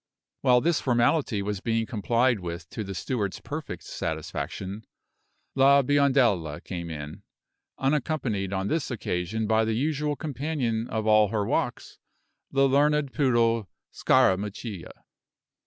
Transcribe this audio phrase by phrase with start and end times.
[0.39, 4.83] While this formality was being complied with to the steward's perfect satisfaction,
[5.53, 7.21] La Biondella came in,
[7.77, 11.99] unaccompanied on this occasion by the usual companion of all her walks,
[12.49, 14.89] the learned poodle Scarammuccia.